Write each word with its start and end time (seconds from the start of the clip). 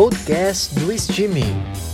podcast 0.00 0.74
do 0.76 0.90
Estime. 0.90 1.89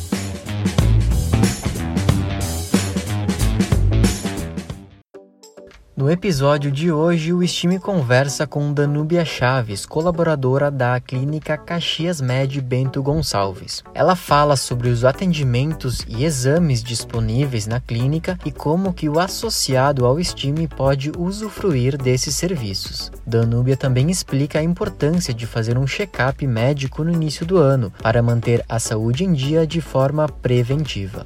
No 5.96 6.10
episódio 6.10 6.70
de 6.70 6.92
hoje, 6.92 7.32
o 7.32 7.42
Estime 7.42 7.78
conversa 7.78 8.46
com 8.46 8.70
Danúbia 8.70 9.24
Chaves, 9.24 9.86
colaboradora 9.86 10.70
da 10.70 11.00
Clínica 11.00 11.56
Caxias 11.56 12.20
Med 12.20 12.60
Bento 12.60 13.02
Gonçalves. 13.02 13.82
Ela 13.94 14.14
fala 14.14 14.56
sobre 14.56 14.90
os 14.90 15.06
atendimentos 15.06 16.04
e 16.06 16.22
exames 16.22 16.84
disponíveis 16.84 17.66
na 17.66 17.80
clínica 17.80 18.38
e 18.44 18.52
como 18.52 18.92
que 18.92 19.08
o 19.08 19.18
associado 19.18 20.04
ao 20.04 20.20
Estime 20.20 20.68
pode 20.68 21.10
usufruir 21.16 21.96
desses 21.96 22.36
serviços. 22.36 23.10
Danúbia 23.26 23.74
também 23.74 24.10
explica 24.10 24.58
a 24.58 24.62
importância 24.62 25.32
de 25.32 25.46
fazer 25.46 25.78
um 25.78 25.86
check-up 25.86 26.46
médico 26.46 27.04
no 27.04 27.10
início 27.10 27.46
do 27.46 27.56
ano 27.56 27.90
para 28.02 28.22
manter 28.22 28.62
a 28.68 28.78
saúde 28.78 29.24
em 29.24 29.32
dia 29.32 29.66
de 29.66 29.80
forma 29.80 30.28
preventiva. 30.28 31.24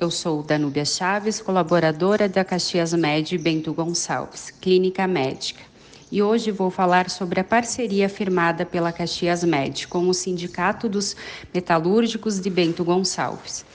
Eu 0.00 0.10
sou 0.10 0.42
Danúbia 0.42 0.86
Chaves, 0.86 1.42
colaboradora 1.42 2.26
da 2.26 2.42
Caxias 2.42 2.94
Med 2.94 3.36
Bento 3.36 3.70
Gonçalves, 3.74 4.50
clínica 4.50 5.06
médica. 5.06 5.60
E 6.10 6.22
hoje 6.22 6.50
vou 6.50 6.70
falar 6.70 7.10
sobre 7.10 7.38
a 7.38 7.44
parceria 7.44 8.08
firmada 8.08 8.64
pela 8.64 8.92
Caxias 8.92 9.44
Med 9.44 9.86
com 9.88 10.08
o 10.08 10.14
Sindicato 10.14 10.88
dos 10.88 11.14
Metalúrgicos 11.52 12.40
de 12.40 12.48
Bento 12.48 12.82
Gonçalves, 12.82 13.66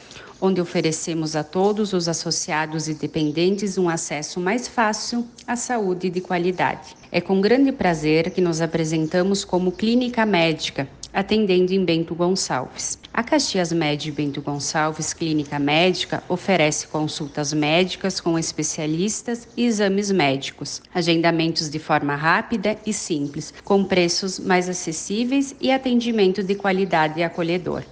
onde 0.41 0.59
oferecemos 0.59 1.35
a 1.35 1.43
todos 1.43 1.93
os 1.93 2.07
associados 2.07 2.87
e 2.87 2.95
dependentes 2.95 3.77
um 3.77 3.87
acesso 3.87 4.39
mais 4.39 4.67
fácil 4.67 5.27
à 5.45 5.55
saúde 5.55 6.09
de 6.09 6.21
qualidade. 6.21 6.95
É 7.11 7.21
com 7.21 7.39
grande 7.39 7.71
prazer 7.71 8.31
que 8.31 8.41
nos 8.41 8.61
apresentamos 8.61 9.45
como 9.45 9.71
clínica 9.71 10.25
médica, 10.25 10.89
atendendo 11.15 11.73
em 11.73 11.85
Bento 11.85 12.13
Gonçalves. 12.13 12.99
A 13.13 13.23
Caxias 13.23 13.71
Med 13.71 14.11
Bento 14.11 14.41
Gonçalves 14.41 15.13
Clínica 15.13 15.57
Médica 15.57 16.21
oferece 16.27 16.87
consultas 16.87 17.53
médicas 17.53 18.19
com 18.19 18.37
especialistas 18.37 19.47
e 19.55 19.65
exames 19.65 20.11
médicos, 20.11 20.81
agendamentos 20.93 21.69
de 21.69 21.79
forma 21.79 22.15
rápida 22.15 22.77
e 22.85 22.91
simples, 22.91 23.53
com 23.63 23.85
preços 23.85 24.37
mais 24.37 24.67
acessíveis 24.67 25.55
e 25.61 25.71
atendimento 25.71 26.43
de 26.43 26.53
qualidade 26.53 27.21
e 27.21 27.23
acolhedor. 27.23 27.83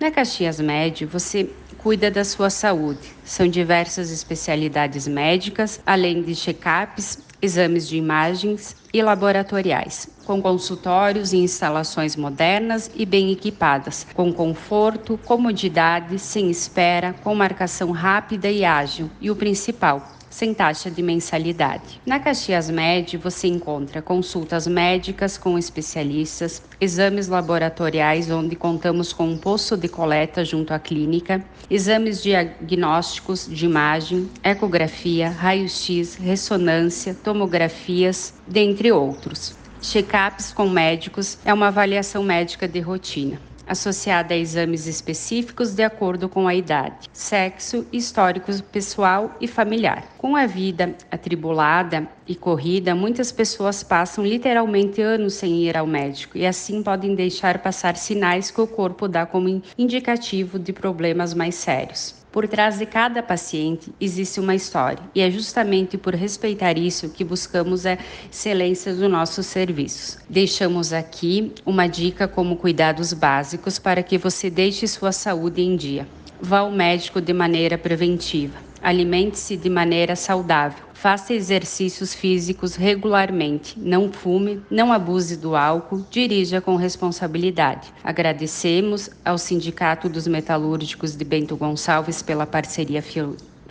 Na 0.00 0.10
Caxias 0.10 0.58
Med, 0.58 1.04
você 1.04 1.50
cuida 1.76 2.10
da 2.10 2.24
sua 2.24 2.48
saúde. 2.48 3.12
São 3.22 3.46
diversas 3.46 4.10
especialidades 4.10 5.06
médicas, 5.06 5.80
além 5.84 6.22
de 6.22 6.34
check-ups, 6.34 7.18
exames 7.42 7.88
de 7.88 7.96
imagens 7.96 8.76
e 8.94 9.02
laboratoriais, 9.02 10.08
com 10.32 10.40
consultórios 10.40 11.34
e 11.34 11.36
instalações 11.36 12.16
modernas 12.16 12.90
e 12.94 13.04
bem 13.04 13.30
equipadas, 13.30 14.06
com 14.14 14.32
conforto, 14.32 15.18
comodidade, 15.26 16.18
sem 16.18 16.50
espera, 16.50 17.14
com 17.22 17.34
marcação 17.34 17.90
rápida 17.90 18.50
e 18.50 18.64
ágil, 18.64 19.10
e 19.20 19.30
o 19.30 19.36
principal, 19.36 20.10
sem 20.30 20.54
taxa 20.54 20.90
de 20.90 21.02
mensalidade. 21.02 22.00
Na 22.06 22.18
Caxias 22.18 22.70
Med 22.70 23.18
você 23.18 23.46
encontra 23.46 24.00
consultas 24.00 24.66
médicas 24.66 25.36
com 25.36 25.58
especialistas, 25.58 26.62
exames 26.80 27.28
laboratoriais 27.28 28.30
onde 28.30 28.56
contamos 28.56 29.12
com 29.12 29.28
um 29.28 29.36
posto 29.36 29.76
de 29.76 29.86
coleta 29.86 30.46
junto 30.46 30.72
à 30.72 30.78
clínica, 30.78 31.44
exames 31.68 32.22
diagnósticos 32.22 33.46
de 33.46 33.66
imagem, 33.66 34.30
ecografia, 34.42 35.28
raio-x, 35.28 36.14
ressonância, 36.14 37.14
tomografias, 37.22 38.32
dentre 38.48 38.90
outros. 38.90 39.60
Check-ups 39.82 40.52
com 40.52 40.68
médicos 40.68 41.38
é 41.44 41.52
uma 41.52 41.66
avaliação 41.66 42.22
médica 42.22 42.68
de 42.68 42.78
rotina 42.78 43.40
associada 43.66 44.34
a 44.34 44.36
exames 44.36 44.86
específicos 44.86 45.72
de 45.72 45.82
acordo 45.82 46.28
com 46.28 46.46
a 46.46 46.54
idade, 46.54 47.08
sexo, 47.12 47.86
histórico 47.92 48.52
pessoal 48.64 49.36
e 49.40 49.46
familiar. 49.46 50.04
Com 50.18 50.36
a 50.36 50.46
vida 50.46 50.94
atribulada 51.10 52.06
e 52.26 52.34
corrida, 52.34 52.94
muitas 52.94 53.32
pessoas 53.32 53.82
passam 53.82 54.24
literalmente 54.24 55.00
anos 55.00 55.34
sem 55.34 55.62
ir 55.62 55.76
ao 55.76 55.86
médico 55.86 56.36
e 56.36 56.46
assim 56.46 56.82
podem 56.82 57.14
deixar 57.14 57.58
passar 57.58 57.96
sinais 57.96 58.50
que 58.50 58.60
o 58.60 58.66
corpo 58.66 59.08
dá 59.08 59.24
como 59.24 59.62
indicativo 59.78 60.58
de 60.58 60.72
problemas 60.72 61.32
mais 61.34 61.54
sérios. 61.54 62.21
Por 62.32 62.48
trás 62.48 62.78
de 62.78 62.86
cada 62.86 63.22
paciente 63.22 63.92
existe 64.00 64.40
uma 64.40 64.54
história, 64.54 65.02
e 65.14 65.20
é 65.20 65.30
justamente 65.30 65.98
por 65.98 66.14
respeitar 66.14 66.78
isso 66.78 67.10
que 67.10 67.22
buscamos 67.22 67.84
a 67.84 67.98
excelência 68.30 68.94
dos 68.94 69.10
nossos 69.10 69.44
serviços. 69.44 70.16
Deixamos 70.30 70.94
aqui 70.94 71.52
uma 71.66 71.86
dica 71.86 72.26
como 72.26 72.56
cuidados 72.56 73.12
básicos 73.12 73.78
para 73.78 74.02
que 74.02 74.16
você 74.16 74.48
deixe 74.48 74.86
sua 74.86 75.12
saúde 75.12 75.60
em 75.60 75.76
dia. 75.76 76.08
Vá 76.40 76.60
ao 76.60 76.72
médico 76.72 77.20
de 77.20 77.34
maneira 77.34 77.76
preventiva. 77.76 78.71
Alimente-se 78.82 79.56
de 79.56 79.70
maneira 79.70 80.16
saudável. 80.16 80.84
Faça 80.92 81.32
exercícios 81.34 82.14
físicos 82.14 82.74
regularmente. 82.74 83.78
Não 83.78 84.12
fume, 84.12 84.60
não 84.70 84.92
abuse 84.92 85.36
do 85.36 85.54
álcool. 85.54 86.04
Dirija 86.10 86.60
com 86.60 86.76
responsabilidade. 86.76 87.92
Agradecemos 88.02 89.10
ao 89.24 89.38
Sindicato 89.38 90.08
dos 90.08 90.26
Metalúrgicos 90.26 91.16
de 91.16 91.24
Bento 91.24 91.56
Gonçalves 91.56 92.22
pela 92.22 92.46
parceria 92.46 93.02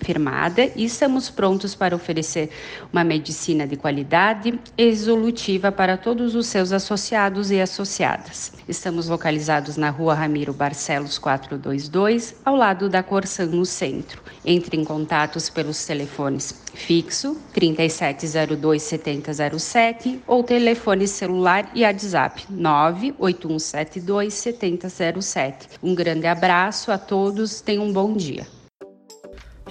firmada 0.03 0.69
e 0.75 0.85
estamos 0.85 1.29
prontos 1.29 1.75
para 1.75 1.95
oferecer 1.95 2.49
uma 2.91 3.03
medicina 3.03 3.67
de 3.67 3.75
qualidade 3.75 4.59
e 4.77 4.85
resolutiva 4.85 5.71
para 5.71 5.97
todos 5.97 6.35
os 6.35 6.47
seus 6.47 6.71
associados 6.71 7.51
e 7.51 7.61
associadas. 7.61 8.53
Estamos 8.67 9.07
localizados 9.07 9.77
na 9.77 9.89
rua 9.89 10.13
Ramiro 10.13 10.53
Barcelos 10.53 11.17
422, 11.17 12.35
ao 12.43 12.55
lado 12.55 12.89
da 12.89 13.03
Corsan, 13.03 13.47
no 13.47 13.65
centro. 13.65 14.21
Entre 14.43 14.77
em 14.77 14.83
contatos 14.83 15.49
pelos 15.49 15.85
telefones 15.85 16.61
fixo 16.73 17.37
3702 17.53 18.81
7007 18.81 20.21
ou 20.25 20.43
telefone 20.43 21.07
celular 21.07 21.69
e 21.75 21.83
WhatsApp 21.83 22.45
98172 22.49 24.33
7007. 24.33 25.69
Um 25.83 25.93
grande 25.93 26.27
abraço 26.27 26.91
a 26.91 26.97
todos, 26.97 27.61
tenham 27.61 27.85
um 27.85 27.93
bom 27.93 28.15
dia. 28.15 28.60